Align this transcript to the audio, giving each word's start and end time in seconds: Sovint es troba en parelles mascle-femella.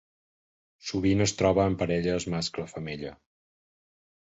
Sovint 0.87 1.21
es 1.27 1.35
troba 1.43 1.67
en 1.73 1.77
parelles 1.85 2.29
mascle-femella. 2.37 3.17